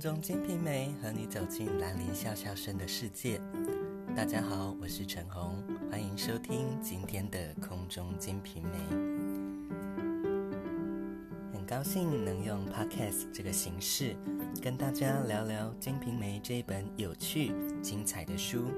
[0.00, 3.38] 空中金瓶梅，和你走进兰陵笑笑生的世界。
[4.16, 8.78] 大家好，我是陈红，欢迎收听今天的空中金瓶梅。
[11.52, 14.16] 很高兴能用 Podcast 这个形式，
[14.62, 18.70] 跟大家聊聊《金瓶梅》这一本有趣、精彩的书。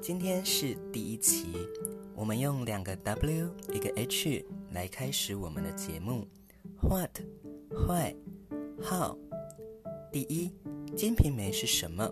[0.00, 1.52] 今天是第一期，
[2.14, 6.26] 我们用两个 W 一个 H 来开始我们的节目。
[6.80, 7.20] ：What、
[7.68, 8.14] Why、
[8.82, 9.18] How
[10.12, 10.52] 第一，
[10.94, 12.06] 《金瓶梅》是什么？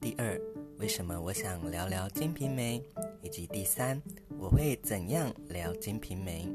[0.00, 0.40] 第二，
[0.78, 2.80] 为什么我想聊聊《金瓶梅》？
[3.22, 4.00] 以及第三，
[4.38, 6.46] 我会怎样聊《金瓶梅》？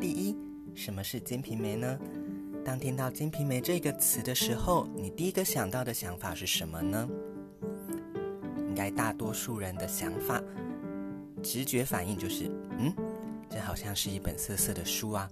[0.00, 0.36] 第一，
[0.74, 1.96] 什么是《金瓶梅》呢？
[2.64, 7.08] 当听到《金瓶梅》这个词的时候，你第一个想到的想法是什么呢？
[8.58, 10.42] 应该大多数人的想法，
[11.40, 12.92] 直觉反应就是，嗯，
[13.48, 15.30] 这好像是一本色色的书啊。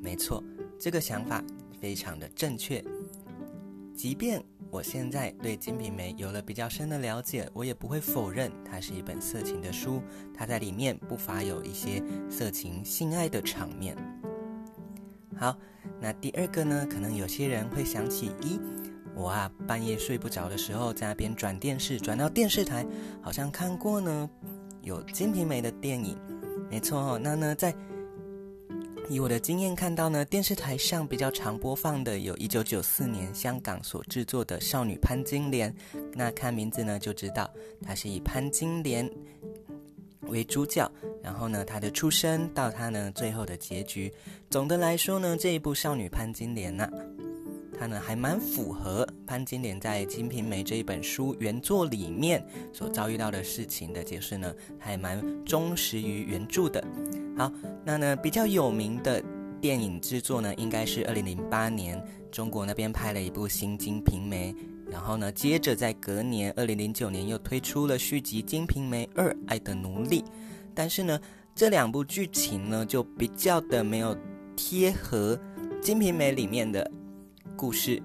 [0.00, 0.40] 没错，
[0.78, 1.42] 这个想法
[1.80, 2.80] 非常的正确。
[3.96, 10.02] 即便我现在对《金瓶梅》有了比较深的了解，我也不会否认它是一本色情的书。
[10.34, 13.96] 它在里面不乏有一些色情性爱的场面。
[15.34, 15.56] 好，
[15.98, 16.86] 那第二个呢？
[16.90, 18.60] 可能有些人会想起，咦，
[19.14, 22.86] 我啊半夜睡不着的时候，在那边转电视，转到电视台，
[23.22, 24.28] 好像看过呢，
[24.82, 26.18] 有《金瓶梅》的电影。
[26.70, 27.74] 没错哦，那呢在。
[29.08, 35.72] 以我的经验看到呢，电视台上比较常播放的有一九九四年香港所制作的《少女潘金莲》，
[36.12, 37.48] 那看名字呢就知道，
[37.82, 39.08] 它是以潘金莲
[40.22, 40.90] 为主角，
[41.22, 44.12] 然后呢，她的出生到她呢最后的结局，
[44.50, 46.90] 总的来说呢，这一部《少女潘金莲》呐，
[47.78, 56.82] 它呢还蛮符合潘金莲在《金瓶梅》这一本书原作里面所遭遇到的事情的解释呢，还蛮忠实于原著的。
[57.36, 57.52] 好，
[57.84, 59.22] 那呢比较有名的
[59.60, 64.52] 电影制作呢，应该是二零零八年中国那边拍了一部《新金瓶梅》，
[64.90, 70.22] 然后呢，接着在隔年二零零九年又推出了续集《金瓶梅二爱的奴隶》，
[70.74, 71.20] 但是呢，
[71.54, 74.16] 这两部剧情呢就比较的没有
[74.54, 75.36] 贴合
[75.80, 76.90] 《金瓶梅》里面的
[77.56, 78.02] 故事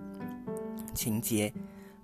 [0.94, 1.53] 情节，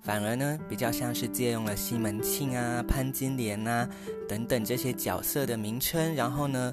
[0.00, 3.88] 反而呢比较像是借用了西门庆啊、潘金莲啊
[4.28, 6.72] 等等这些角色的名称，然后呢。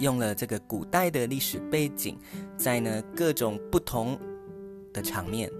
[0.00, 2.16] 用了这个古代的历史背景，
[2.56, 4.16] 在呢各种不同
[4.92, 5.50] 的场面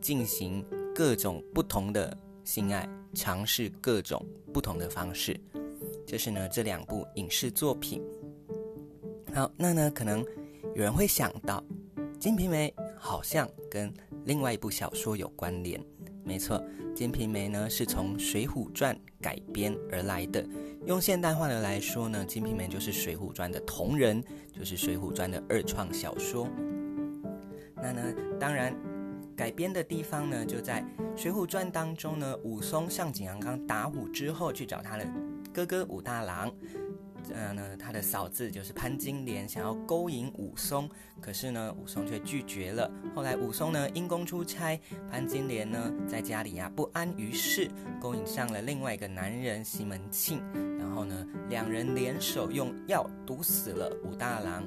[0.00, 5.38] 进行各种不同的性爱，尝试各种不同的方式，
[6.06, 8.02] 这是呢这两部影视作品。
[9.34, 10.24] 好，那呢可能
[10.74, 11.60] 有人会想到，
[12.18, 15.80] 《金瓶梅》好像跟另外一部小说有关联。
[16.24, 16.58] 没错，
[16.92, 18.92] 《金瓶梅》呢是从《水浒传》
[19.22, 20.44] 改编而来的。
[20.84, 24.20] 用现代话的来说呢，《金瓶梅》就是《水浒传》的同人，
[24.52, 26.48] 就是《水浒传》的二创小说。
[27.76, 28.02] 那呢，
[28.40, 28.74] 当然
[29.36, 30.84] 改编的地方呢，就在
[31.16, 35.06] 《水浒传》当中呢，武松上景阳冈打虎之后，去找他的
[35.54, 36.52] 哥哥武大郎。
[37.34, 40.88] 呃呢，他的嫂子就是潘金莲，想要勾引武松，
[41.20, 42.90] 可是呢，武松却拒绝了。
[43.14, 44.80] 后来武松呢因公出差，
[45.10, 47.70] 潘金莲呢在家里呀、不安于室，
[48.00, 50.40] 勾引上了另外一个男人西门庆，
[50.78, 54.64] 然后呢两人联手用药毒死了武大郎，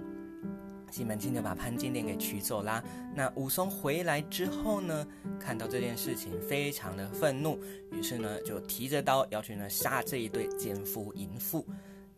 [0.92, 2.84] 西门庆就把潘金莲给娶走啦。
[3.16, 5.08] 那武松回来之后呢，
[5.40, 7.60] 看到这件事情非常的愤怒，
[7.92, 11.66] 于是呢就提着刀要去呢杀这一对奸夫淫妇。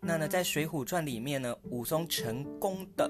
[0.05, 3.09] 那呢，在《水浒传》里面呢，武松成功的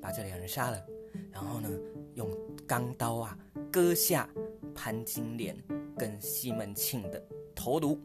[0.00, 0.82] 把这两人杀了，
[1.30, 1.68] 然后呢，
[2.14, 2.26] 用
[2.66, 3.36] 钢刀啊
[3.70, 4.26] 割下
[4.74, 5.54] 潘金莲
[5.98, 7.22] 跟西门庆的
[7.54, 8.00] 头颅，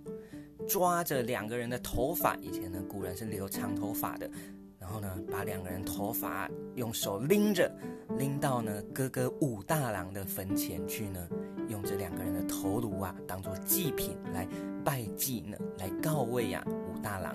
[0.68, 4.30] 抓着两个人的头发，以前呢古人是留长头发的，
[4.78, 7.72] 然后呢把两个人头发用手拎着，
[8.18, 11.26] 拎到呢哥哥武大郎的坟前去呢，
[11.70, 14.46] 用这两个人的头颅啊当做祭品来
[14.84, 17.34] 拜祭呢，来告慰呀、啊、武大郎。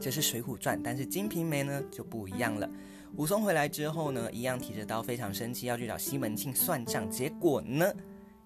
[0.00, 2.68] 这是《水浒传》，但是《金瓶梅》呢就不一样了。
[3.16, 7.08] 武松回来之后呢，一样提着刀，非常生气，要去找西门庆算账。
[7.10, 7.92] 结果呢，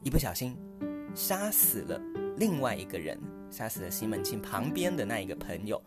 [0.02, 0.56] 一不小心
[1.14, 2.00] 杀死了
[2.36, 3.18] 另外一个人，
[3.50, 5.80] 杀死了西门庆旁边的那一个朋友。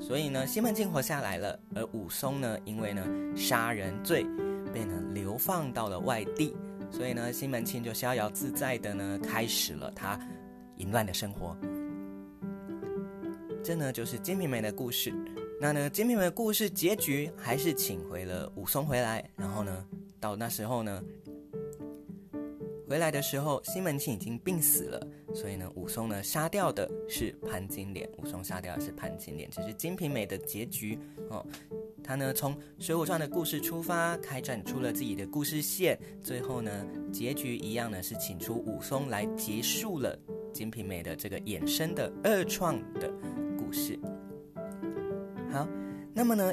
[0.00, 3.04] 所以呢，西门庆活下来了，而武松呢，因为呢
[3.36, 4.24] 杀人罪
[4.72, 6.56] 被呢流放到了外地，
[6.90, 10.18] 所以呢，西门庆就逍遥自在的呢开始了他
[10.76, 11.56] 淫乱的生活。
[13.62, 15.12] 这呢就是《金瓶梅》的故事。
[15.60, 19.28] 那呢，《金瓶梅》的故事结局还是请回了武松回来。
[19.36, 19.86] 然后呢，
[20.18, 21.02] 到那时候呢，
[22.88, 25.06] 回来的时候，西门庆已经病死了。
[25.34, 28.08] 所以呢，武松呢杀掉的是潘金莲。
[28.16, 30.98] 武松杀掉的是潘金莲，这是《金瓶梅》的结局
[31.28, 31.44] 哦。
[32.02, 40.18] 他呢从《水浒传》的故事出发，开展出了自己的故事线，最后呢结局一样呢是请出武松来结束了
[40.52, 43.12] 《金瓶梅》的这个衍生的二创的
[43.70, 43.96] 故事。
[45.52, 45.64] 好，
[46.12, 46.52] 那么呢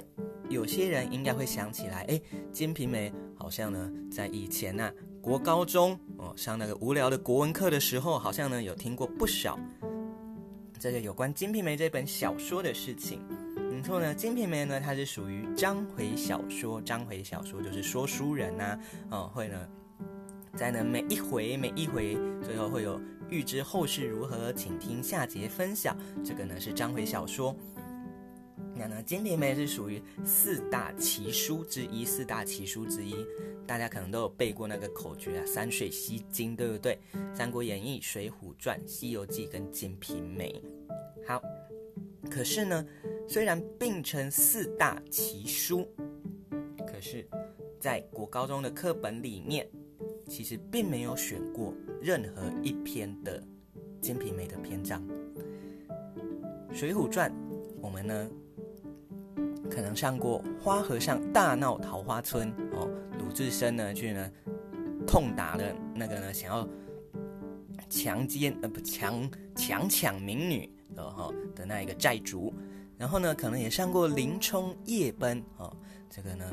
[0.49, 2.13] 有些人应该会想起来，哎，
[2.51, 9.57] 《金瓶梅》好像呢在以前呐、国高中哦上那个无聊的国文课的时候，好像呢有听过不少。
[10.77, 13.19] 这个有关《金瓶梅》这本小说的事情，
[13.71, 16.79] 没错呢，《金瓶梅》呢，它是属于章回小说。
[16.79, 18.79] 章回小说就是说书人呐、
[19.09, 19.67] 哦，会呢，
[20.53, 25.95] 在呢每一回每一回最后会有预知后事如何，请听下节分晓。
[26.23, 27.55] 这个呢是章回小说。
[28.73, 33.15] 那呢，《金瓶梅》是属于四大奇书之一，四大奇书之一，
[33.65, 36.99] 大家可能都有背过那个口诀啊，“三水吸金”，对不对？
[37.35, 40.61] 《三国演义》《水浒传》《西游记》跟《金瓶梅》。
[41.27, 41.41] 好，
[42.29, 42.85] 可是呢，
[43.27, 45.87] 虽然并称四大奇书，
[46.85, 47.27] 可是，
[47.79, 49.67] 在国高中的课本里面，
[50.27, 53.41] 其实并没有选过任何一篇的
[54.01, 55.01] 《金瓶梅》的篇章，
[56.75, 57.31] 《水浒传》，
[57.81, 58.29] 我们呢？
[59.69, 62.89] 可能上过花和尚大闹桃花村哦，
[63.19, 64.31] 鲁智深呢去呢
[65.05, 65.63] 痛打了
[65.93, 66.67] 那个呢想要
[67.89, 72.51] 强奸呃不强强抢民女的哈、哦、的那一个债主，
[72.97, 75.75] 然后呢可能也上过林冲夜奔哦，
[76.09, 76.45] 这个呢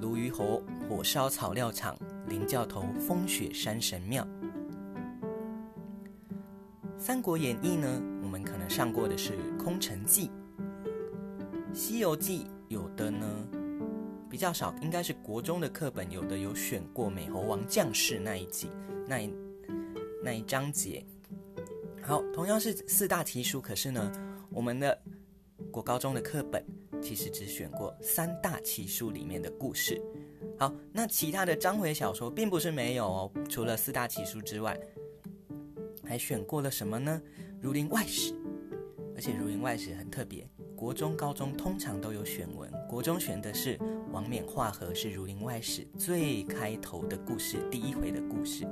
[0.00, 1.98] 鲈鱼侯火烧草料场，
[2.32, 4.26] 林教头风雪山神庙，
[6.96, 9.32] 三国演义呢我们可能上过的是
[9.62, 10.28] 空城计。
[11.74, 13.26] 《西游记》有的呢
[14.30, 18.70] 比较少，应该是国中的课本有的有选过美猴王将士那一集
[19.06, 19.30] 那一
[20.24, 21.04] 那一章节。
[22.00, 24.10] 好，同样是四大奇书，可是呢，
[24.48, 24.98] 我们的
[25.70, 26.64] 国高中的课本
[27.02, 30.00] 其实只选过三大奇书里面的故事。
[30.62, 34.78] 好，那其他的章回小说并不是没有哦，除了四大奇书之外，
[36.04, 37.20] 还选过了什么呢？
[37.60, 38.32] 《儒林外史》，
[39.16, 40.48] 而且《儒林外史》很特别。
[40.76, 42.72] 国中、高中通常都有选文。
[42.88, 43.76] 国中选的是
[44.12, 48.64] 王冕画和，是《儒林外史》最开头的故事，第一回的故事。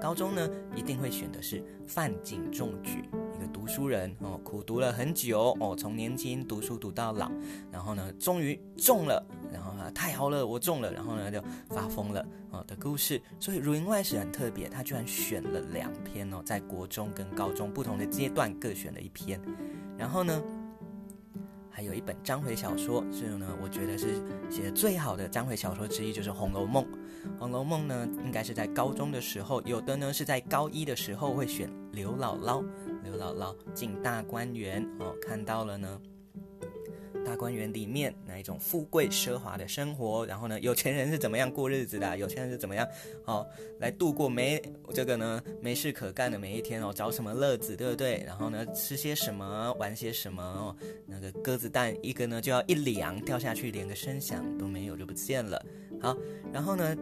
[0.00, 3.08] 高中呢，一定会选的是范进中举，
[3.52, 7.30] 读书人哦，苦读了很久哦，从年轻读书读到老，
[7.70, 13.20] 然后呢，终于中了，然后啊，太好了，我中了，然后呢，就发疯了哦的故事。
[13.40, 19.40] 所以《儒林外史》很特别，他居然选了两篇哦，在国中跟高中不同的阶段各选了一篇，
[19.96, 20.42] 然后呢。
[21.70, 24.20] 还有一本章回小说，是呢，我觉得是
[24.50, 26.84] 写的最好的章回小说之一，就是《红楼梦》。
[27.38, 32.64] 《红楼梦》呢，应该是在高中的时候，有的呢是在高一的时候会选刘姥姥。
[33.08, 36.00] 刘姥姥进大观园哦，看到了呢。
[37.24, 42.16] 大观园里面那一种富贵奢华的生活，然后呢，有钱人是怎么样过日子的？
[42.16, 42.86] 有钱人是怎么样
[43.26, 43.46] 哦
[43.80, 44.62] 来度过没
[44.94, 46.90] 这个呢没事可干的每一天哦？
[46.94, 48.22] 找什么乐子，对不对？
[48.26, 50.76] 然后呢，吃些什么，玩些什么哦？
[51.06, 55.62] 那个鸽子蛋一个呢就要一两掉下去，连个声响都没有就不见了。
[56.00, 56.16] 好，
[56.50, 56.96] 然后呢，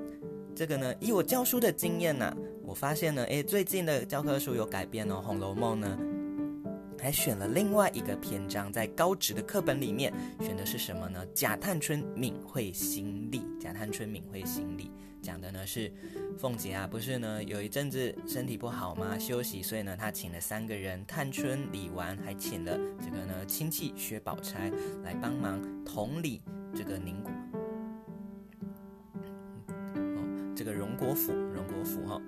[0.56, 5.98] 这个呢，以我教书的经验呢，我发现呢，诶，最近的教科书有改变哦，《红楼梦》呢。
[6.98, 11.24] 还选了另外一个篇章，在高职的课本里面选的是什么呢？
[11.34, 13.42] 贾探春敏慧心力。
[13.60, 14.90] 贾探春敏慧心力
[15.20, 15.92] 讲的呢是
[16.38, 19.16] 凤姐啊，不是呢有一阵子身体不好吗？
[19.18, 24.72] 休息，所以呢她请了三个人，探春、李纨，还请了这个呢亲戚薛宝钗
[25.04, 26.40] 来帮忙同理
[26.74, 27.30] 这个宁国，
[30.96, 32.20] 国府，荣国府哈、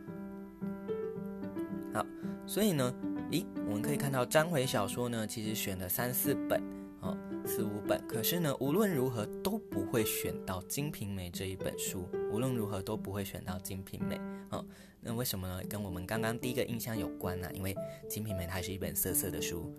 [1.95, 2.07] 好，
[2.47, 2.95] 所以呢。
[3.31, 6.59] 咦，我们可以看到章回小说呢，其实选了三四本，
[7.03, 8.03] 哦，四五本。
[8.09, 14.17] 可是呢，无论如何都不会选到《金瓶梅》这一本书，无论如何都不会选到《金瓶梅》
[14.49, 14.65] 哦。
[15.03, 15.63] 那为什么呢？
[15.69, 17.75] 跟我们刚刚第一个印象有关呢、因为
[18.09, 19.71] 《金瓶梅》它是一本色色的书，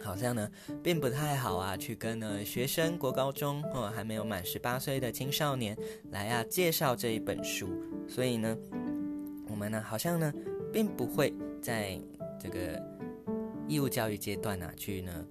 [0.00, 0.50] 好像呢
[0.82, 5.76] 并不太好啊，去跟呢学生、国高中哦还没有满十八岁的青少年
[6.10, 7.68] 来啊介绍这一本书。
[8.12, 8.56] 所以呢，
[9.48, 10.32] 我们呢好像呢
[10.72, 11.98] 并不会在。
[12.42, 12.82] 这个
[13.68, 15.24] 义务教育阶段呢、啊，去呢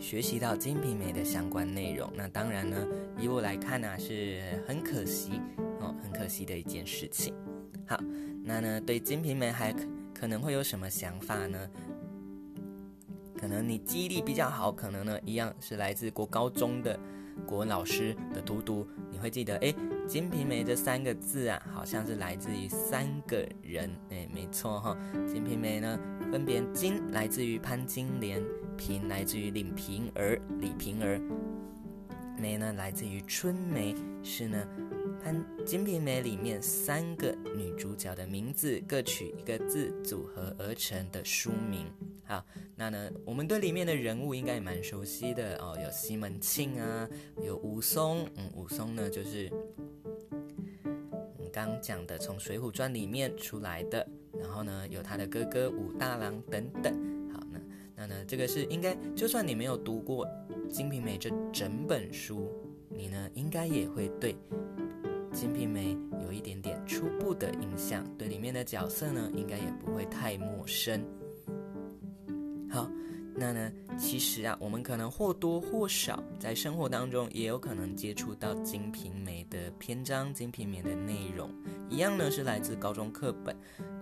[0.00, 2.88] 学习到《金瓶梅》的相关内容，那当然呢，
[3.20, 5.32] 以我来看呢、是很可惜
[5.78, 7.34] 哦，很可惜的一件事情。
[7.86, 8.00] 好，
[8.42, 9.74] 那呢，对《金瓶梅》还
[10.14, 11.68] 可能会有什么想法呢？
[13.38, 16.98] 可能你记忆力比较好，可能呢，一样是来自国高中的
[17.46, 19.70] 国文老师的荼毒，你会记得，哎，
[20.06, 24.96] 《金瓶梅》这三个字啊，好像是来自于三个人，哎，没错哈，
[25.26, 25.98] 《金瓶梅》呢，
[26.30, 28.40] 分别金来自于潘金莲，
[28.76, 31.20] 瓶来自于李瓶儿，李瓶儿，
[32.38, 34.64] 梅呢，来自于春梅，是呢，
[35.22, 41.86] 潘《金瓶梅》里面三个女主角的名字各取一个字组合而成的书名。
[42.24, 42.44] 好，
[42.74, 47.08] 那呢，我们对里面的人物应该也蛮熟悉的哦，有西门庆啊，
[47.44, 49.50] 有武松，嗯，武松呢就是，
[50.82, 54.06] 我们，刚讲的从《水浒传》里面出来的，
[54.38, 56.92] 然后呢，有他的哥哥武大郎等等。
[57.32, 57.60] 好，那
[57.96, 60.26] 那呢，这个是应该，就算你没有读过。
[60.68, 62.50] 《金瓶梅》这整本书，
[62.88, 64.34] 你呢应该也会对
[65.36, 71.04] 《金瓶梅》有一点点初步的印象，对里面的角色呢应该也不会太陌生。
[72.70, 72.90] 好，
[73.34, 81.50] 那呢其实啊，我们可能或多或少在生活当中也有可能接触到《金瓶梅》的篇章，《金瓶梅》的内容，
[81.90, 83.54] 一样呢是来自高中课本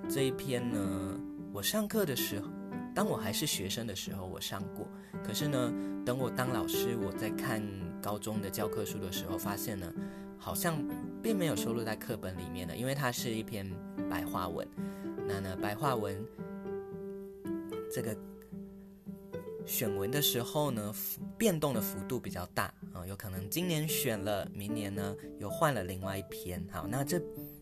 [0.09, 1.19] 这一篇呢，
[1.53, 2.47] 我上课的时候。
[2.95, 4.87] 当我还是学生的时候，我上过。
[5.25, 5.73] 可是呢，
[6.07, 7.61] 等我当老师，我在看
[8.00, 9.93] 高中的教科书的时候，发现呢，
[10.38, 10.79] 好像
[11.25, 13.66] 并没有收录在课本里面的，因为它是一篇
[14.11, 14.69] 白话文。
[15.26, 16.23] 那呢，白话文
[17.90, 18.14] 这个
[19.64, 20.95] 选文的时候呢，
[21.38, 26.62] 变动的幅度比较大啊，有可能今年选了，明年呢又换了另外一篇。
[26.71, 27.21] 好，那这。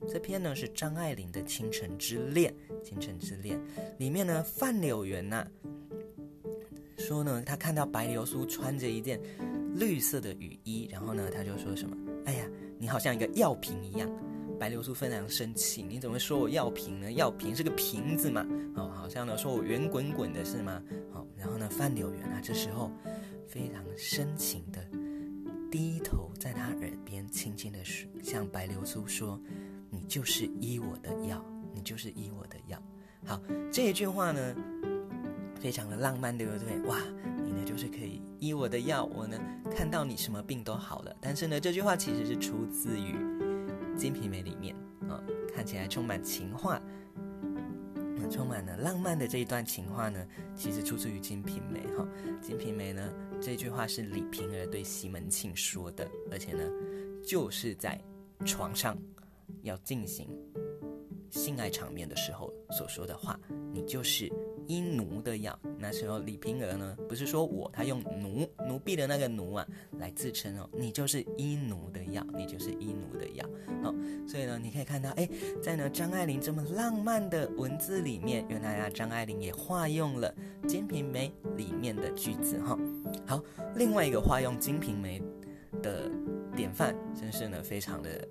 [0.08, 2.52] 这篇呢是张爱玲的《倾城之恋》，
[2.82, 3.56] 《倾城之恋》
[3.98, 5.46] 里面呢，范柳原呐、
[6.98, 9.20] 说呢，他看到白流苏穿着一件
[9.76, 12.44] 绿色的雨衣，然后呢，他就说什么：“哎呀，
[12.82, 14.10] 你好像一个药瓶一样。”
[14.58, 17.12] 白流苏非常生气：“你怎么说我药瓶呢？
[17.12, 20.82] 药瓶是个瓶子嘛。”哦，好像呢说我圆滚滚的是吗？
[21.12, 22.90] 好，然后呢，范柳园啊，这时候
[23.46, 24.84] 非常深情的
[25.70, 29.40] 低头在他耳边轻轻的说，向白流苏说。
[29.94, 32.82] 你就是医我的药，你就是医我的药。
[33.26, 34.56] 好，这一句话呢，
[35.60, 36.80] 非常的浪漫，对不对？
[36.88, 36.98] 哇，
[37.52, 39.38] 呢就是可以医我的药，我呢
[39.70, 41.16] 看到你什么病都好了。
[41.20, 43.12] 但是呢，这句话其实是出自于
[43.96, 44.74] 《金瓶梅》里面
[45.08, 45.22] 啊、
[45.54, 46.80] 看起来充满情话，
[48.30, 52.06] 充满了浪漫的这一段情话呢，其实出自于《金瓶梅》哈，
[52.40, 56.62] 《金瓶梅》呢这句话是李瓶儿对西门庆说的，而且呢
[57.26, 58.00] 就是在
[58.44, 58.96] 床上。
[59.62, 60.26] 要进行
[61.30, 63.38] 性爱场面的时候所说的话，
[63.72, 64.28] 你就是
[64.66, 65.58] 医奴的药。
[65.78, 69.66] 那时候李瓶儿呢，不是说我，他用奴奴婢的那个奴啊
[69.98, 73.44] 来自称哦，你就是医奴的药，你就是医奴的药。
[73.82, 73.94] 好，
[74.26, 75.28] 所以呢，你可以看到，哎，
[75.62, 80.34] 在呢张爱玲这么浪漫的文字里面，原来啊张爱玲也化用了
[80.66, 82.78] 《金瓶梅》里面的句子哈。
[83.26, 83.42] 好，
[83.76, 85.20] 另外一个化用《金瓶梅》
[85.80, 86.10] 的
[86.54, 88.28] 典范，真是呢非常的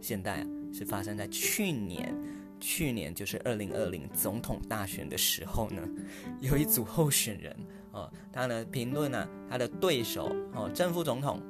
[0.00, 0.46] 现代啊。
[0.72, 2.14] 是发生在去年，
[2.60, 5.82] 去年就是二零二零总统大选的时候呢，
[6.40, 7.54] 有一组候选人
[7.92, 11.40] 哦，他呢评论呢他的对手哦，正副总统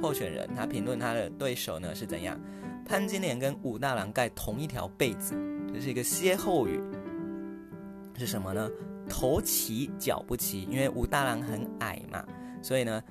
[0.00, 2.40] 候选人，他评论他的对手呢是怎样？
[2.86, 5.34] 潘金莲跟武大郎盖同一条被子，
[5.72, 6.80] 这是一个歇后语，
[8.16, 8.70] 是什么呢？
[9.08, 12.24] 头齐脚不齐，因为武大郎很矮嘛，
[12.62, 13.02] 所以呢。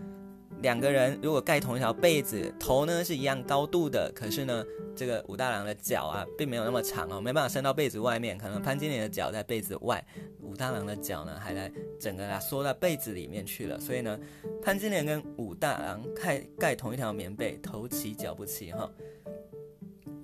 [0.61, 8.37] 两个人如果盖同一条被子，头呢是一样高度的，可是呢，这个武大郎的脚啊，并没有那么长哦，没办法伸到被子外面。
[8.37, 10.03] 可能潘金莲的脚在被子外，
[10.41, 13.79] 武大郎的脚呢，还在整个啊缩到被子里面去了。
[13.79, 14.19] 所以呢，
[14.61, 18.91] 潘金莲跟武大郎盖盖同一条棉被，头齐脚不齐哈。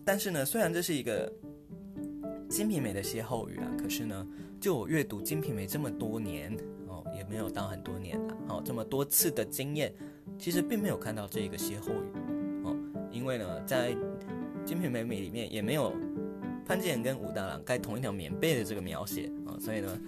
[0.04, 1.32] 但是呢，虽然这是一个
[2.50, 4.28] 《金瓶梅》的歇后语啊，可是呢，
[4.60, 6.52] 就我阅读《金瓶梅》这么多年
[6.88, 9.94] 哦，也没有到很多年了哦，这么多次的经验。
[10.38, 12.76] 其实并没有看到这个歇后语，哦，
[13.12, 13.92] 因为呢，在
[14.66, 15.94] 《金瓶梅》里面也没有
[16.66, 20.00] 潘金莲跟武大郎盖同一条棉被的这个描写啊，哦，所以呢，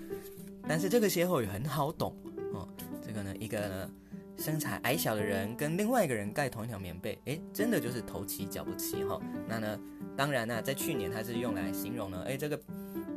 [0.68, 2.16] 但是这个歇后语很好懂
[2.54, 2.68] 哦。
[3.02, 3.92] 这个呢，一个呢
[4.38, 9.22] 身材矮小的人跟另外一个人盖同一条棉被，诶，真的就是头齐脚不齐哈，哦。
[9.48, 9.80] 那呢，
[10.18, 12.60] 当然呢，在去年它是用来形容呢，诶，这个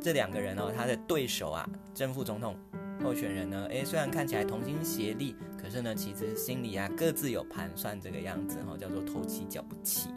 [0.00, 2.54] 这两个人哦，他的对手啊，正副总统。
[3.02, 3.66] 候选人呢？
[3.70, 10.08] 诶，虽然看起来同心协力，可是呢，其实心里啊各自有盘算，这个样子哈，叫做头齐脚不起。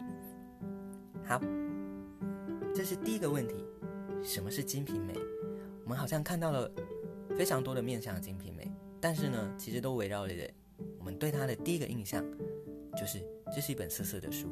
[1.24, 1.40] 好，
[2.74, 3.54] 这是第一个问题，
[4.22, 5.12] 什么是《金瓶梅》？
[5.84, 6.70] 我们好像看到了
[7.36, 8.64] 非常多的面向《金瓶梅》，
[9.00, 10.34] 但是呢，其实都围绕着
[10.98, 12.24] 我们对它的第一个印象，
[12.96, 13.20] 就是
[13.54, 14.48] 这是一本色色的书，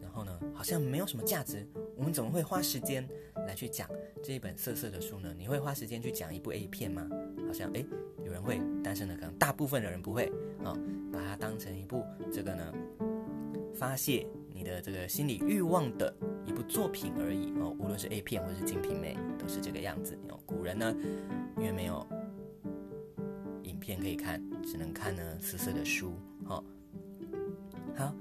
[0.00, 1.66] 然后呢，好像没有什么价值。
[1.96, 3.06] 我们怎么会花时间
[3.46, 3.88] 来去讲
[4.22, 5.34] 这一本色色的书呢？
[5.36, 7.08] 你会花时间去讲一部 A 片吗？
[7.46, 7.84] 好像诶，
[8.24, 10.26] 有人会，但是呢，可能大部分的人不会
[10.64, 10.78] 啊、哦，
[11.12, 12.72] 把它当成一部这个呢，
[13.74, 16.14] 发泄你的这个心理欲望的
[16.46, 17.76] 一部作品而已哦。
[17.78, 20.18] 无论是 A 片或是《金瓶梅》，都是这个样子。
[20.30, 20.94] 哦，古人呢，
[21.58, 22.06] 因为没有
[23.64, 26.14] 影片可以看，只能看呢色色的书。
[26.46, 26.64] 哦，
[27.94, 28.14] 好，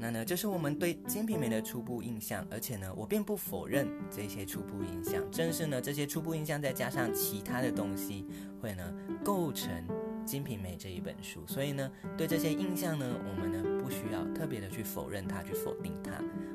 [0.00, 5.22] 那呢，这是我们对《金瓶梅》的初步印象，而且呢，我并不否认这些初步印象。
[5.30, 8.26] 正是呢，这些初步印象再加上其他的东西，
[8.62, 8.82] 会呢
[9.22, 9.70] 构成
[10.24, 11.46] 《金瓶梅》这一本书。
[11.46, 16.12] 所以呢，对这些印象呢，我们呢不需要特别的去否认它，去否定它。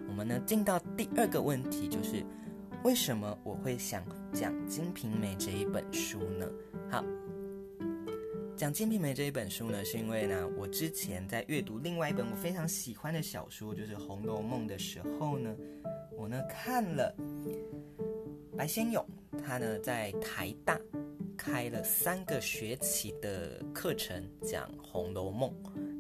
[0.08, 2.26] 我们呢进到第二个问题，就是
[2.84, 6.48] 为什么我会想讲《金瓶梅》这一本书呢？
[6.90, 7.04] 好。
[8.56, 15.54] 讲《金瓶梅》这一本书呢，是因为呢，我之前在阅读另外一本我非常喜欢的小说，就是《红楼梦》的时候呢，
[16.18, 17.14] 我呢看了
[18.56, 19.06] 白先勇，
[19.44, 20.80] 他呢在台大
[21.36, 25.50] 开了三个学期的课程讲《红楼梦》。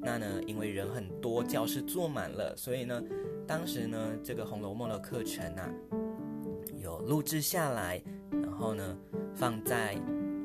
[0.01, 3.03] 那呢，因为人很多，教室坐满了，所以呢，
[3.45, 5.69] 当时呢这个《红楼梦》的课程啊，
[6.81, 8.97] 有录制下来，然后呢
[9.35, 9.97] 放在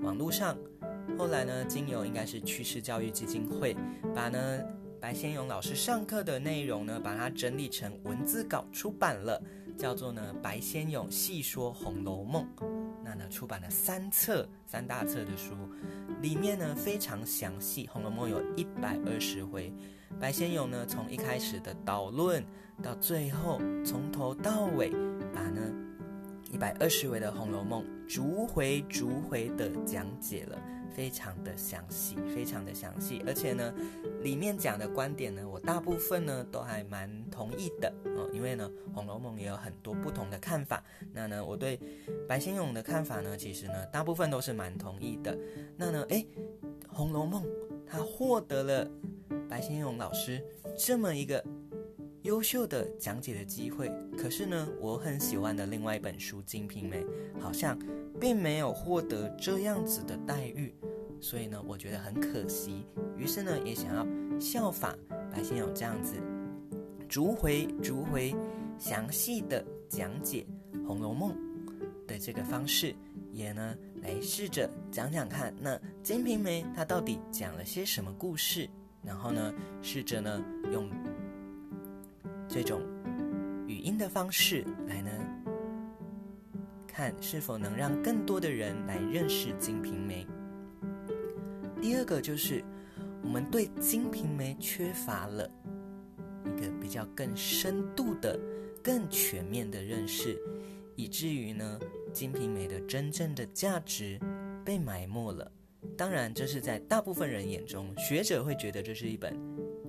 [0.02, 0.58] 网络上。
[1.20, 3.76] 后来呢，经由应该是趋势教育基金会，
[4.14, 4.58] 把呢
[4.98, 9.38] 白先勇老师上课的内容呢，把它整理成文字稿出版了，
[9.76, 12.48] 叫做呢白先勇细说红楼梦。
[13.04, 15.54] 那呢出版了三册三大册的书，
[16.22, 19.70] 里面呢非常详细，《红楼梦》有一百二十回，
[20.18, 22.42] 白先勇呢从一开始的导论
[22.82, 24.90] 到最后从头到尾，
[25.34, 25.60] 把呢
[26.50, 30.58] 一百二十回的《红楼梦》逐回逐回的讲解了。
[30.94, 33.72] 非常的详细，非常的详细，而且呢，
[34.22, 40.82] 里面讲的观点呢，我大部分呢都还蛮同意的哦，因为呢，《红楼梦》也有很多不同的看法。
[41.12, 41.78] 那呢，我对
[42.28, 45.36] 白先勇的看法呢，其实呢，大部分都是蛮同意的。
[45.76, 46.26] 那呢，诶，
[46.88, 47.44] 《红楼梦》
[47.86, 48.90] 它获得了
[49.48, 50.42] 白先勇老师
[50.76, 51.44] 这么一个
[52.22, 57.02] 优秀的讲解的机会，可是呢，我很喜欢的另外一本书《金瓶梅》
[57.40, 57.78] 好像
[58.20, 60.74] 并没有获得这样子的待遇。
[61.18, 62.86] 所以呢，我觉得很可惜，
[63.16, 64.06] 于是呢，也想要
[64.38, 64.94] 效法
[65.32, 66.16] 白先勇这样子，
[67.08, 68.34] 逐回逐回
[68.78, 70.46] 详细的讲解
[70.86, 71.34] 《红楼梦》
[72.06, 72.94] 的这个方式，
[73.32, 78.68] 也呢来试着讲讲看，那《金瓶梅》它到底讲了些什么故事？
[79.02, 80.86] 然后呢，试着呢用
[82.52, 82.82] 这种
[83.68, 85.10] 语音的方式来呢，
[86.84, 90.26] 看是否能让更多的人来认识《金瓶梅》。
[91.80, 92.64] 第二个就是，
[93.22, 95.48] 我们对《金瓶梅》缺乏了
[96.44, 98.36] 一个比较更深度的、
[98.82, 100.36] 更全面的认识，
[100.96, 101.78] 以至于呢，
[102.12, 104.18] 《金瓶梅》的真正的价值
[104.64, 105.48] 被埋没了。
[105.96, 109.38] 当然，这是在大部分人眼中，学者会觉得这是一本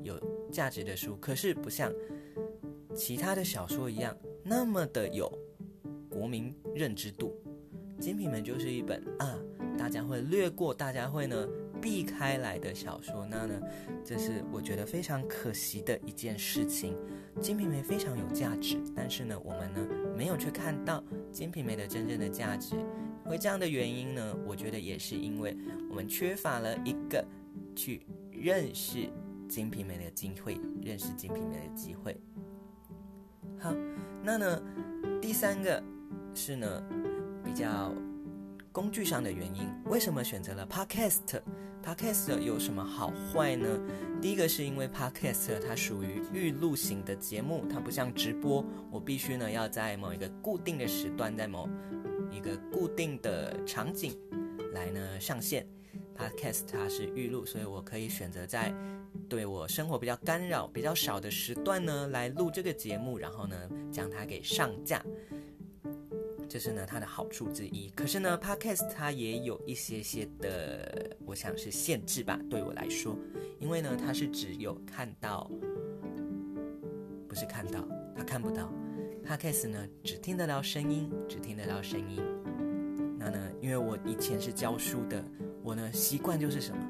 [0.04, 0.22] 有
[0.52, 1.92] 价值的书，可是不像
[2.96, 5.32] 其他的小说一样那么的有
[6.10, 7.34] 国民认知度，
[8.02, 9.38] 《金瓶梅》就是一本啊，
[9.78, 11.48] 大家会略过，大家会呢。
[11.82, 13.60] 避开来的小说，那呢，
[14.06, 16.96] 这是我觉得非常可惜的一件事情。
[17.40, 21.02] 《金瓶梅》非常有价值，但是呢，我们呢没有去看到
[21.32, 22.76] 《金瓶梅》的真正的价值。
[23.26, 25.58] 会这样的原因呢，我觉得也是因为
[25.90, 27.26] 我们缺乏了一个
[27.76, 28.98] 去认识
[29.50, 32.16] 《金瓶梅》的机会，认识《金瓶梅》的机会。
[33.62, 33.72] 好，
[34.24, 34.62] 那呢，
[35.22, 35.82] 第三个
[36.34, 36.84] 是呢，
[37.46, 37.94] 比较。
[38.74, 43.68] 工具上的原因，为什么选择了 Podcast？Podcast 有什么好坏呢？
[44.22, 51.68] 第一个是因为 Podcast 它属于预录型的节目，它不像直播，我必须呢要在某一个固定的时段，在某
[52.32, 54.18] 一个固定的场景
[54.74, 55.68] 来呢上线。
[56.18, 58.74] Podcast 它是预录，所以我可以选择在
[59.30, 65.04] 对我生活比较干扰比较少的时段呢来录这个节目，然后呢将它给上架。
[66.50, 73.18] 这是呢它的好处之一，可是呢，Podcast 它也有一些些的，我想是限制吧，对我来说，
[73.58, 75.50] 因为呢，它是只有看到，
[77.26, 78.70] 不是看到，它看不到
[79.26, 82.22] ，Podcast 呢只听得到声音，只听得到声音。
[83.18, 85.24] 那呢，因为我以前是教书的，
[85.64, 86.81] 我呢习惯就是什么？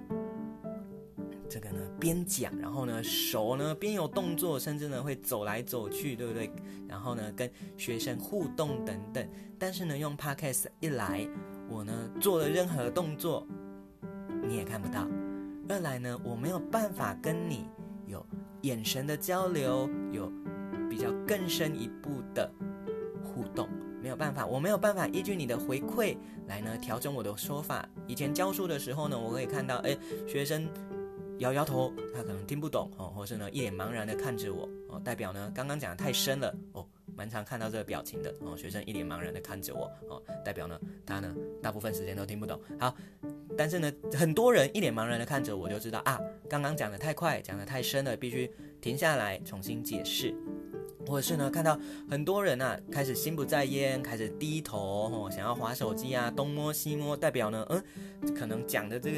[1.51, 6.49] 这个呢，边讲，然后呢，手呢边有动作，甚至呢会走来走去，对不对？
[6.87, 9.27] 然后呢，跟学生互动等等。
[9.59, 11.27] 但是呢，用 Podcast 一来，
[11.67, 13.45] 我呢做了任何动作，
[14.47, 15.01] 你也看不到；
[15.67, 17.67] 二来呢，我没有办法跟你
[18.07, 18.25] 有
[18.61, 20.31] 眼神的交流，有
[20.89, 22.49] 比较更深一步的
[23.25, 23.67] 互动，
[24.01, 26.15] 没有办法，我没有办法依据你的回馈
[26.47, 27.85] 来呢调整我的说法。
[28.07, 30.65] 以前教书的时候呢，我可以看到，哎，学生。
[31.41, 42.61] 摇摇头，他可能听不懂哦，或是呢一脸茫然的看着我哦，代表呢刚刚讲的太深了哦，蛮常看到这个表情的哦，学生一脸茫然的看着我哦，代表呢他呢大部分时间都听不懂。
[42.79, 42.95] 好，
[43.57, 50.35] 但是呢，很多人一脸茫然的看着我，就知道啊，刚刚讲的太快，讲的太深了，必须停下来重新解释。
[51.07, 51.75] 或者是呢，看到
[52.07, 54.77] 很多人啊，开始心不在焉，开始低头，
[55.11, 57.83] 哦，想要划手机啊，东摸西摸，代表呢，嗯，
[58.35, 59.17] 可能讲的这个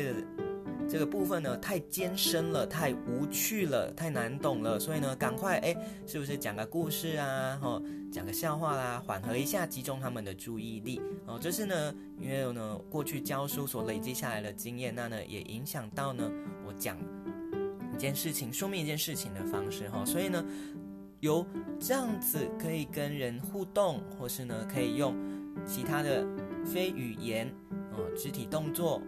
[0.88, 16.30] 这个部分呢，太艰深了，太无趣了，太难懂了，所以呢，赶快，哎，是不是讲个故事啊，哦，讲个笑话啦，缓和一下，集中他们的注意力，哦，这是呢，因为呢，过去教书所累积下来的经验，那呢，也影响到呢，
[16.66, 16.98] 我讲
[17.94, 20.44] 一件事情，说明一件事情的方式，哈，哦，所以呢。
[21.20, 21.46] 有
[21.80, 25.16] 这样子可以跟人互动，或是呢，可以用
[25.66, 26.28] 其他的
[26.66, 27.48] 非语言，
[27.94, 29.02] 哦，肢体动作、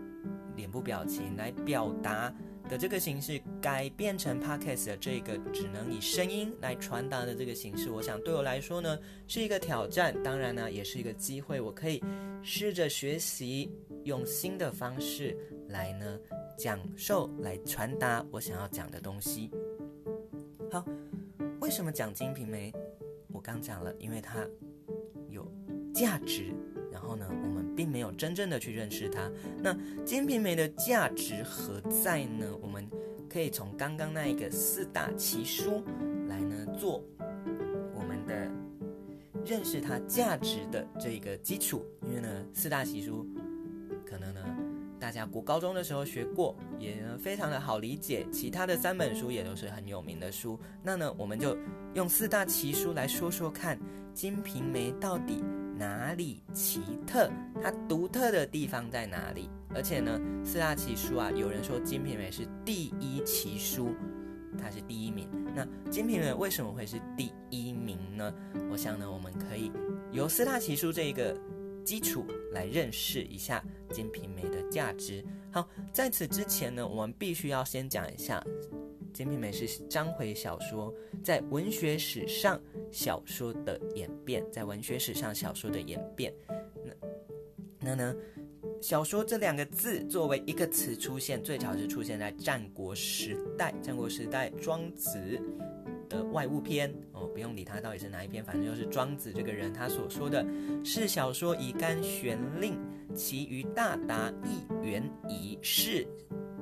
[0.56, 2.34] 脸部表情来表达
[2.70, 12.04] 的这个形式，改变成 Podcast 的这个只能以声音来传达的这个形式，我想对我来说呢，是一个挑战，当然呢，也是一个机会，我可以
[12.42, 13.72] 试着学习
[14.04, 15.38] 用新的方式
[15.68, 16.20] 来呢
[16.58, 19.50] 讲授、来传达我想要讲的东西。
[20.72, 20.86] 好。
[21.62, 22.72] 为什么讲《金瓶梅》？
[23.32, 24.46] 我刚讲了，因为它
[25.30, 25.50] 有
[25.94, 26.54] 价值。
[26.92, 29.30] 然后呢，我们并没有真正的去认识它。
[29.62, 32.46] 那《金瓶梅》的价值何在呢？
[32.62, 32.88] 我们
[33.30, 35.84] 可以从刚刚那一个四大奇书
[36.28, 37.04] 来呢做
[37.94, 38.50] 我们的
[39.46, 41.86] 认识它价值的这个基础。
[42.08, 43.28] 因为呢，四大奇书
[44.06, 44.42] 可能呢。
[44.98, 48.26] 大家国高中的时候学过，也非常的好理解。
[48.32, 50.60] 其他的三本书也都是很有名的书。
[50.82, 51.56] 那呢，我们就
[51.94, 53.78] 用四大奇书来说说看，
[54.16, 55.44] 《金瓶梅》到底
[55.78, 57.30] 哪里奇特？
[57.62, 59.50] 它独特的地方在哪里？
[59.74, 63.96] 而且呢，四大奇书啊，有人说《金瓶梅》是第一奇书，
[64.60, 65.28] 它是第一名。
[65.56, 68.34] 那《金瓶梅》为什么会是第一名呢？
[68.72, 69.72] 我想呢，我们可以
[70.12, 71.36] 由四大奇书这一个。
[71.86, 75.24] 基础来认识一下《金瓶梅》的价值。
[75.52, 78.44] 好，在此之前呢，我们必须要先讲一下，
[79.16, 86.34] 《金瓶梅》是章回小说在文学史上小说的演变，在文学史上小说的演变。
[87.80, 88.16] 那那呢，
[88.82, 95.18] 小说这两个字作为一个词出现，最早是出现在战国时代，战国时代庄子
[96.10, 100.46] 的外物篇哦，不用理他到底是哪一篇，反正就是庄子这个人他所说的
[100.84, 102.78] 是小说以干玄令，
[103.14, 105.58] 其余大达亦远矣。
[105.62, 106.06] 是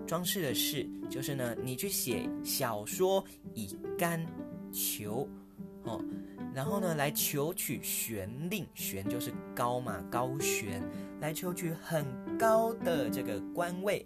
[0.06, 4.26] 装饰的饰，就是呢，你去写小说以干
[4.72, 5.28] 求
[5.84, 6.04] 哦，
[6.54, 10.82] 然后呢来求取玄令，玄就是高嘛，高玄
[11.20, 12.06] 来求取很
[12.38, 14.06] 高的这个官位，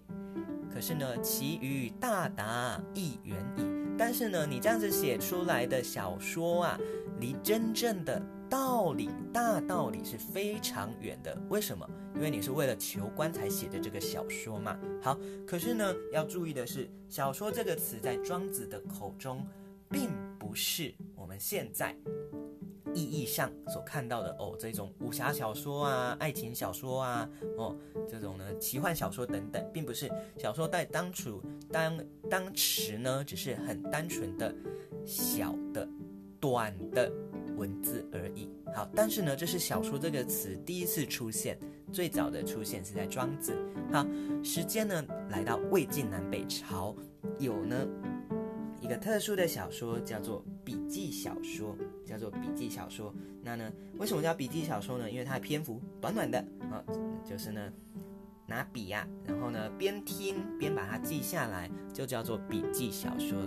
[0.74, 3.62] 可是呢，其余大达一元矣。
[3.98, 6.80] 但是呢，你这样子写出来的小说啊，
[7.20, 11.38] 离真正的道理、大道理是非常远的。
[11.50, 11.88] 为什么？
[12.16, 14.78] 因为你是为了求官才写的这个小说嘛。
[15.02, 19.46] 好，可是呢，要注意的是，小说这个词在庄子的口中，
[19.90, 21.96] 并不是我们现在。
[22.94, 27.78] 意义上所看到的哦，这种武侠小说啊、爱情小说啊、哦，
[28.10, 31.40] 这种呢奇幻小说等等，并不是小说在当初
[31.72, 34.56] 当当时呢，只是很单纯的
[35.06, 35.88] 小的
[36.40, 37.12] 短的
[37.58, 38.48] 文字而已。
[38.74, 41.58] 好，但是呢，这是小说这个词第一次出现，
[41.92, 43.54] 最早的出现是在庄子。
[43.92, 44.06] 好，
[44.44, 46.96] 时间呢来到魏晋南北朝，
[47.40, 47.86] 有呢
[48.80, 51.76] 一个特殊的小说叫做笔记小说。
[52.06, 55.12] 叫做笔记小说，那呢，为什么叫笔记小说呢？
[55.12, 56.40] 因为它的篇幅短短的
[56.72, 56.82] 啊、
[57.22, 57.70] 就是呢，
[58.48, 63.38] 拿笔呀、啊，然后呢，边听边把它记下来，就叫做笔记小说。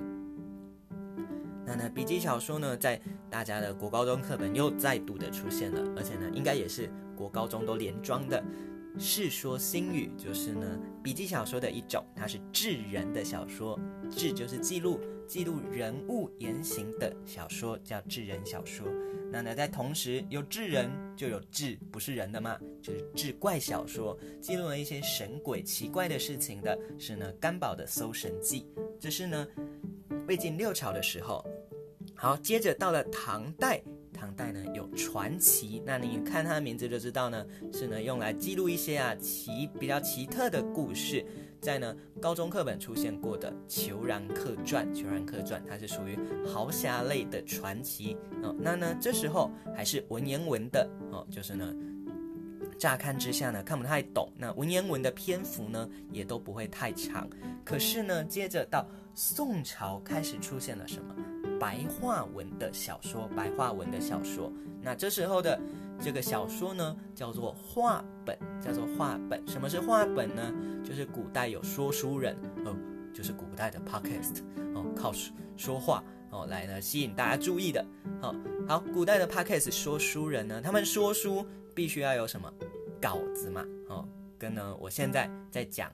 [1.70, 8.42] 那呢，笔记小说呢，在大家的国高中课本又再度的出现了，而且呢，应该也是国高中都连装的
[9.00, 10.66] 《世说新语》，就是呢，
[11.00, 13.78] 笔记小说的一种，它是志人的小说，
[14.10, 14.98] 志就是记录。
[15.28, 18.84] 记录人物言行的小说叫志人小说。
[19.30, 28.62] 那呢，在同时有志人就有志不是人的嘛，就是志怪小说，记录了一些神鬼奇怪的事情的，是呢干宝的《搜神记》。
[28.98, 29.46] 这是呢
[30.26, 31.46] 魏晋六朝的时候。
[32.22, 33.80] 好，接着到了唐代，
[34.12, 41.24] 唐代呢有传奇，那你看它的名字就知道呢，是呢用来记录一些啊奇比较奇特的故事。
[41.62, 48.54] 在呢高中课本出现过的《虬髯客传》，《虬髯客传》它是属于豪侠类的传奇哦。
[48.60, 51.74] 那呢这时候还是文言文的哦，就是呢
[52.78, 54.30] 乍看之下呢看不太懂。
[54.36, 57.26] 那文言文的篇幅呢也都不会太长。
[57.64, 61.16] 可是呢接着到宋朝开始出现了什么
[61.60, 64.50] 白话文的小说，白话文的小说。
[64.82, 65.60] 那这时候的
[66.00, 69.46] 这个小说呢叫做话本，叫做话本。
[69.46, 70.52] 什么是话本呢？
[70.82, 72.74] 就是古代有说书人哦，
[73.12, 74.40] 就是古代的 podcast
[74.74, 77.84] 哦，靠说说话哦来呢吸引大家注意的。
[78.22, 82.50] 好、哦，好，古代的 podcast 说书人呢，他们说书必须要有什么
[83.02, 83.62] 稿子嘛？
[83.90, 85.92] 哦，跟呢我现在在讲。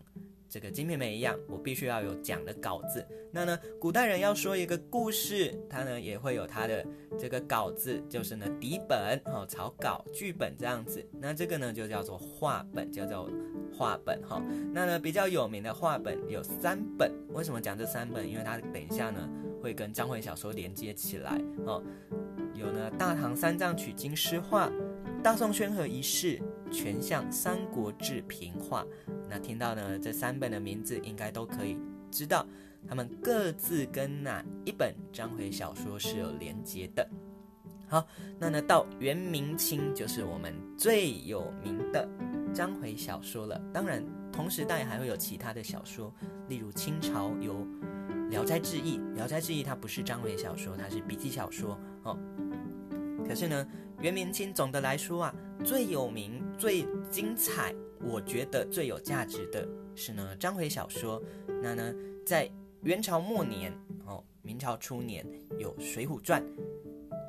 [0.57, 3.07] 这个金瓶梅一样，我必须要有讲的稿子。
[3.31, 6.83] 那呢，古代人要说一个故事，他呢也会有他的
[7.19, 11.07] 这个稿子，就是呢底本哦，草稿、剧本这样子。
[11.21, 13.29] 那这个呢就叫做话本，叫做
[13.71, 14.43] 话本哈、哦。
[14.73, 18.27] 那呢比较有名的话本有三本，为什么讲这三本？
[18.27, 19.29] 因为它等一下呢
[19.63, 21.83] 会跟章回小说连接起来哦。
[22.55, 24.71] 有呢《大唐三藏取经诗话》。
[25.23, 26.41] 大宋宣和遗事、
[26.71, 28.87] 全相三国志平话，
[29.29, 31.79] 那听到呢这三本的名字，应该都可以
[32.11, 32.47] 知道，
[32.89, 37.09] 他们各自跟哪一本章回小说是有连接的。
[37.89, 38.07] 好，
[38.39, 42.09] 那呢到元明清就是我们最有名的
[42.53, 43.61] 章回小说了。
[43.73, 46.13] 当然，同时代还会有其他的小说，
[46.49, 47.55] 例如清朝有
[48.29, 52.19] 《聊斋志异》，《聊斋志异》它不是章回小说，它是笔记小说哦。
[53.27, 53.67] 可是呢。
[54.03, 55.35] 元明清总的来说啊，
[55.65, 61.23] 最有名、最精彩，我觉得最有价值的是呢章回小说。
[61.63, 62.51] 那呢，在
[62.83, 63.73] 元朝末年
[64.07, 65.27] 哦，明朝初年
[65.59, 66.43] 有《水浒传》。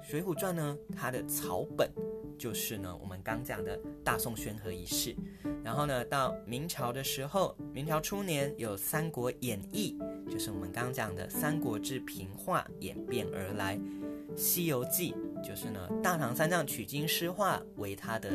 [0.10, 1.92] 《水浒传》呢，它的草本
[2.38, 5.16] 就是呢我们刚讲的大宋宣和遗事。
[5.64, 9.98] 然后呢，到明朝的时候，明朝初年有《三国演义》，
[10.32, 13.78] 就是我们刚讲的《三国志平话》演变而来，
[14.38, 15.12] 《西游记》。
[15.44, 18.30] 就是呢，《大唐三藏取经诗话》为它的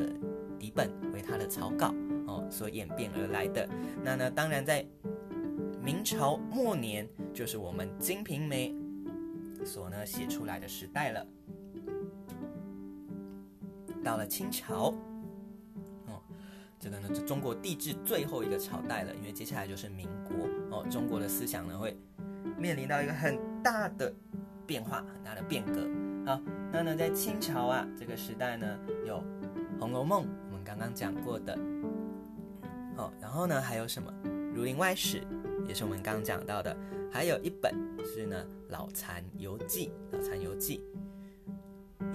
[0.57, 1.92] 底本，为它的草稿
[2.51, 3.68] 所演变而来的。
[4.05, 4.87] 那呢，当然在
[5.83, 8.73] 明朝末年，就是我们《金瓶梅》
[9.66, 11.27] 所呢写出来的时代了。
[14.05, 14.92] 到了清朝，
[16.07, 16.21] 哦，
[16.79, 21.97] 这个呢是中国帝制最后一个朝代了，因为接下来就是民国哦，中国的思想呢会
[22.59, 24.12] 面临到一个很大的
[24.66, 25.88] 变化，很大的变革。
[26.27, 26.40] 好，
[26.73, 29.16] 那呢，在清朝啊这个时代呢，有
[29.79, 31.57] 《红楼梦》，我们刚刚讲过的。
[32.96, 34.12] 好，然后呢，还有什么
[34.55, 35.20] 《儒林外史》，
[35.66, 36.76] 也是我们刚刚讲到的。
[37.11, 37.74] 还有一本
[38.05, 40.81] 是呢《老残游记》，《老残游记》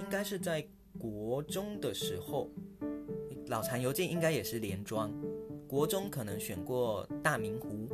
[0.00, 0.66] 应该是在
[0.98, 2.50] 国中的时候，
[3.46, 5.12] 《老残游记》应该也是连庄。
[5.68, 7.86] 国中可能选过《大明湖》，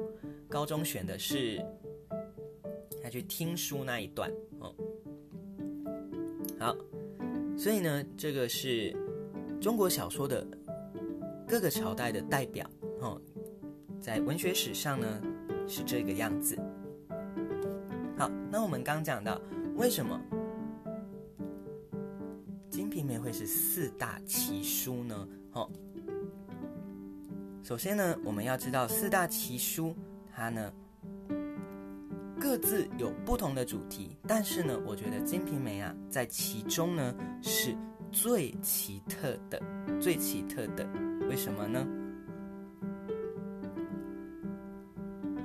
[0.48, 1.60] 高中选的是
[3.02, 4.74] 他去听书那一段哦。
[6.58, 6.76] 好，
[7.58, 8.96] 所以呢，这个是
[9.60, 10.46] 中国小说的
[11.54, 12.68] 各个朝代的代表
[13.00, 13.16] 哦，
[14.00, 15.22] 在文学史上呢
[15.68, 16.58] 是这个样子。
[18.18, 19.40] 好，那我们刚讲到
[19.76, 20.20] 为什么
[22.68, 25.28] 《金瓶梅》会是四大奇书呢？
[25.52, 25.70] 哦，
[27.62, 29.94] 首先呢，我们要知道四大奇书
[30.34, 30.72] 它呢。
[32.40, 37.76] 各自有不同的主题，但是呢，我觉得《金瓶梅》啊，在其中呢是
[38.10, 39.62] 最奇特的，
[40.00, 40.84] 最奇特的。
[41.28, 41.86] 为什么呢？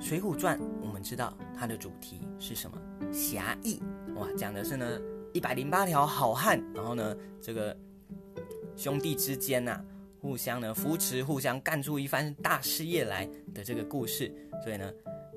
[0.00, 2.76] 水浒传》我们知道它的主题是什么？
[3.12, 3.82] 侠义
[4.14, 5.00] 哇，讲的是呢
[5.32, 7.76] 一百零八条好汉，然后呢这个
[8.76, 9.84] 兄弟之间呐、
[10.20, 14.92] 互相呢扶持，互相干出一番大事业来的这个故事，所以呢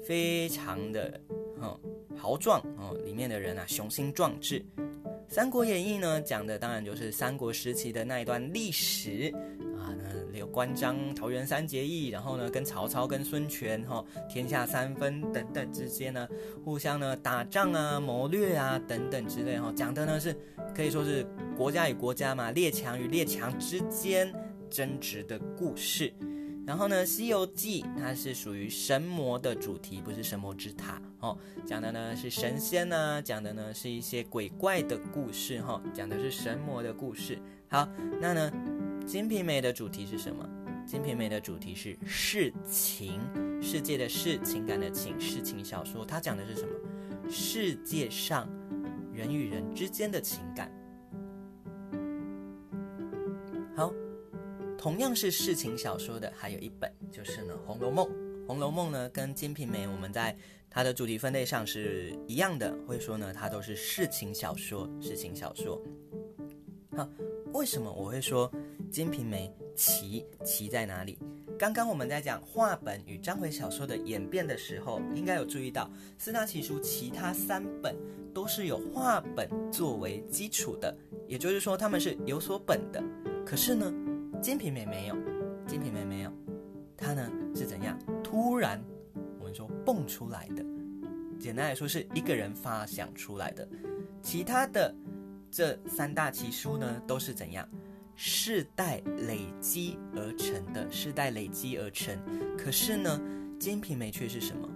[0.06, 1.19] 非常的。
[1.62, 1.79] 哦，
[2.17, 4.60] 豪壮哦，里面的人啊，雄心壮志。
[5.29, 9.34] 《三国演义》呢，讲的当然就是三国时期的那一段历史，
[10.34, 16.28] 有关张桃园三结义，然后呢，跟曹操跟孙权哈、天下三分等等之间呢，
[16.63, 20.36] 互相呢打仗啊、谋略啊等等之类哈、讲的呢是
[20.76, 24.34] 可以说是国家与国家嘛，列强与列强之间
[24.69, 26.13] 争执的故事。
[26.65, 31.38] 然后呢，《西游记》它是属于神魔的主题，不是神魔之塔哦。
[31.65, 37.38] 讲的呢是神仙呢、讲的呢是一些鬼怪的故事哈、讲的是神魔的故事。
[37.67, 37.86] 好，
[38.21, 38.49] 那呢，
[39.05, 40.47] 《金瓶梅》的主题是什么？
[40.89, 43.19] 《金瓶梅》的主题是世情，
[43.61, 46.05] 世界的世，情感的情，世情小说。
[46.05, 47.29] 它讲的是什么？
[47.29, 48.49] 世界上
[49.13, 50.71] 人与人之间的情感。
[53.75, 53.93] 好。
[54.77, 58.05] 同样是世情小说的，还有一本就是呢《红楼梦》。
[58.47, 60.35] 《红楼梦》呢跟《金瓶梅》我们在
[60.69, 64.89] 它的主题分类上是一样的，会说呢它都是世情小说。
[65.01, 65.81] 世情小说。
[66.97, 67.07] 好，
[67.53, 68.51] 为什么我会说
[68.93, 71.17] 《金瓶梅》奇奇在哪里？
[71.58, 77.95] 刚刚我们在讲话本与章回小说的演变的时候，应该有注意到四大奇书其他三本
[78.36, 80.95] 都是有话本作为基础的，
[81.27, 83.03] 也就是说他们是有所本的。
[83.43, 83.91] 可是呢，
[84.39, 85.15] 《金瓶梅》没有，
[85.65, 86.32] 《金瓶梅》没有，
[86.95, 87.97] 它呢是怎样？
[88.23, 88.79] 突然，
[89.39, 90.63] 我们说蹦出来的。
[91.39, 93.67] 简单来说，是一个人发想出来的。
[94.21, 94.93] 其他的
[95.49, 97.67] 这三大奇书呢，都是怎样？
[98.15, 102.17] 世代累积而成的，世代累积而成。
[102.58, 103.19] 可是呢，
[103.58, 104.69] 《金瓶梅》却是什么？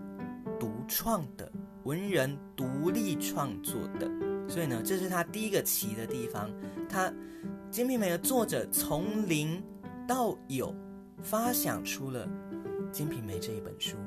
[0.60, 1.52] 独创的，
[1.84, 4.10] 文人独立创作的。
[4.50, 6.50] 所以呢，这是他第一个奇的地方。
[6.90, 7.10] 他
[7.70, 9.62] 《金瓶梅》的作者从零
[10.08, 10.74] 到有，
[11.22, 12.28] 发想出了
[12.92, 13.98] 《金瓶梅》这一本书，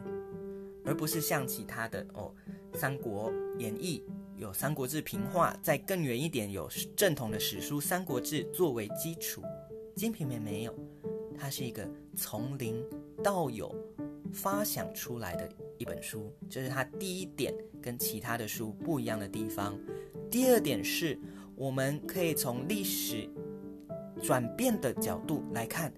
[0.84, 2.32] 而不是像其他的哦，
[2.76, 4.02] 《三国演义》。
[4.40, 9.42] 有《三国志》平话，再更远一点有正统的史书《三国志》作为基础，
[9.94, 10.74] 《金瓶梅》没有，
[11.38, 12.82] 它是一个从零
[13.22, 13.70] 到有
[14.32, 19.78] 发想出来的一本书，这是它第一点跟其他的书不一样的地方。
[20.30, 21.18] 第二点是，
[21.54, 23.28] 我们可以从历史
[24.22, 25.92] 转变的角度来看，《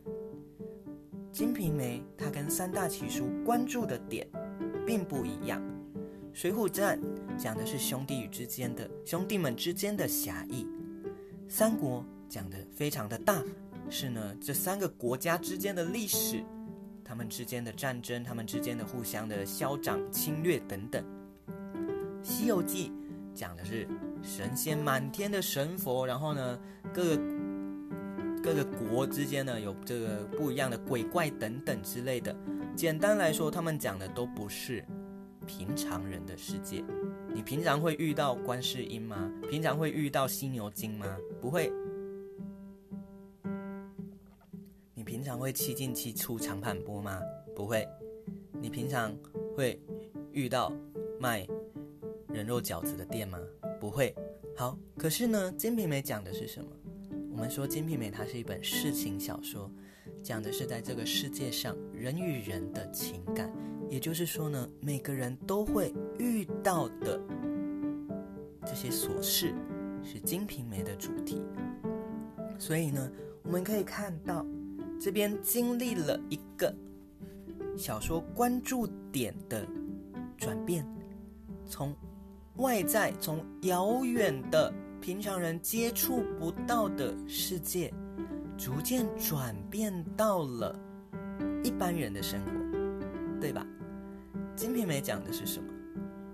[1.31, 4.27] 金瓶梅》它跟三大奇书关注的点
[4.85, 5.63] 并不一样，
[6.33, 7.01] 《水浒传》。
[7.43, 10.65] 讲的是兄弟与之间的兄弟们之间的侠义，
[11.49, 13.43] 三国讲的非常的大，
[13.91, 16.41] 是呢这三个国家之间的历史，
[17.05, 21.05] 他们之间的战争，他们之间的互相的嚣张侵略等等。
[22.23, 22.93] 西游记
[23.35, 23.89] 讲的是
[24.23, 26.57] 神仙满天的神佛，然后呢
[26.95, 27.23] 各个
[28.41, 32.33] 各个国之间呢有这个不一样的鬼怪等等之类的。
[32.77, 34.85] 简单来说，他们讲的都不是
[35.45, 36.85] 平常人的世界。
[37.35, 39.33] 你平常会遇到观世音吗？
[39.49, 41.17] 平常会遇到犀牛精吗？
[41.41, 41.73] 不会。
[44.95, 47.21] 你平常会七进七出长坂坡吗？
[47.57, 47.89] 不会。
[48.61, 49.17] 你平常
[49.57, 49.81] 会
[50.33, 50.73] 遇到
[51.19, 51.47] 卖
[52.29, 53.39] 人肉饺子的店吗？
[53.81, 54.15] 不会。
[54.55, 56.71] 好，可是呢，《金瓶梅》讲的是什么？
[57.31, 59.71] 我们说《金瓶梅》它是一本世情小说，
[60.23, 63.51] 讲的是在这个世界上人与人的情感。
[63.89, 67.21] 也就是说呢，每个人都会遇到的
[68.65, 69.55] 这些琐事，
[70.03, 71.43] 是《金瓶梅》的主题。
[72.59, 73.11] 所以呢，
[73.43, 74.47] 我们可以看到
[75.01, 76.73] 这边经历了一个
[77.77, 79.67] 小说关注点的
[80.37, 80.87] 转变，
[81.67, 81.95] 从
[82.57, 87.93] 外在、从遥远的平常人接触不到的世界，
[88.57, 90.79] 逐渐转变到了
[91.65, 92.51] 一般人的生活，
[93.41, 93.67] 对吧？
[94.55, 95.72] 《金瓶梅》讲的是什么？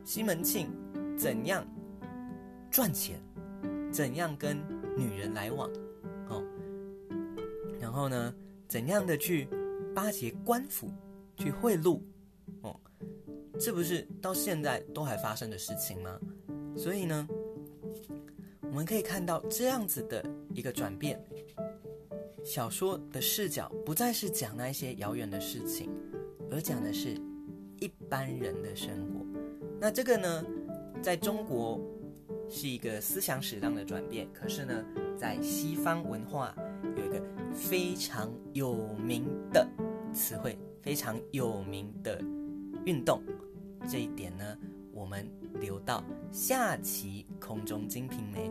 [0.04, 0.68] 西门庆
[1.16, 1.66] 怎样
[2.70, 3.20] 赚钱，
[3.92, 4.56] 怎样跟
[4.96, 5.70] 女人来往，
[6.28, 6.42] 哦，
[7.80, 8.34] 然后呢，
[8.66, 9.48] 怎样的去
[9.94, 10.90] 巴结官府，
[11.36, 12.00] 去贿赂，
[12.62, 12.78] 哦，
[13.58, 16.18] 这不是到现在都还发生的事情吗？
[16.76, 17.28] 所以呢，
[18.62, 21.22] 我们可以看到这样子的一个转变，
[22.44, 25.90] 小说的视角不再是讲那些遥远的事情，
[26.50, 27.20] 而讲的是。
[27.80, 29.17] 一般人的生活，
[29.80, 30.44] 那这个呢，
[31.00, 31.80] 在中国
[32.48, 34.26] 是一个思想史上的转变。
[34.32, 34.84] 可是呢，
[35.16, 36.54] 在西方文化
[36.96, 37.22] 有一个
[37.54, 39.66] 非常有名的
[40.12, 42.20] 词汇，非常有名的
[42.84, 43.22] 运动。
[43.88, 44.58] 这一点呢，
[44.92, 45.24] 我们
[45.60, 48.50] 留到下期空中金瓶梅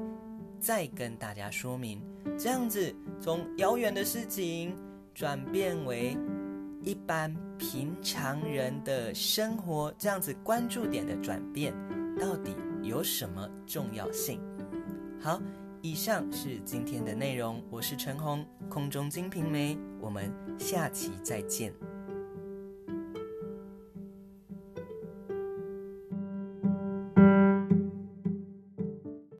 [0.60, 2.02] 再跟大家说明。
[2.40, 4.74] 这样子，从遥远的事情
[5.14, 6.18] 转变为。
[6.88, 11.74] 一般平常人的生活，这样子关注点的转变，
[12.18, 14.40] 到底有什么重要性？
[15.20, 15.42] 好，
[15.82, 21.74] 以上是今天的内容，我是陈红，空中金瓶梅，我们下期再见。